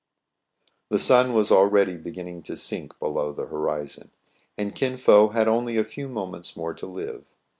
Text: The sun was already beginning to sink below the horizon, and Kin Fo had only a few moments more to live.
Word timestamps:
The 0.89 0.97
sun 0.97 1.31
was 1.35 1.51
already 1.51 1.95
beginning 1.95 2.41
to 2.49 2.57
sink 2.57 2.97
below 2.97 3.31
the 3.31 3.45
horizon, 3.45 4.09
and 4.57 4.73
Kin 4.73 4.97
Fo 4.97 5.27
had 5.27 5.47
only 5.47 5.77
a 5.77 5.83
few 5.83 6.07
moments 6.07 6.57
more 6.57 6.73
to 6.73 6.87
live. 6.87 7.25